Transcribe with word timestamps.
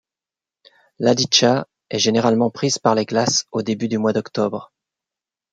L'Adytcha 0.97 1.67
est 1.91 1.99
généralement 1.99 2.49
prise 2.49 2.79
par 2.79 2.95
les 2.95 3.05
glaces 3.05 3.45
au 3.51 3.61
début 3.61 3.87
du 3.87 3.99
mois 3.99 4.13
d'octobre. 4.13 4.73